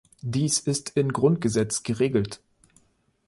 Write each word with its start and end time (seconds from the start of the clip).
Dies 0.23 0.59
ist 0.61 0.97
in 0.97 1.13
Grundgesetz 1.13 1.83
geregelt. 1.83 2.41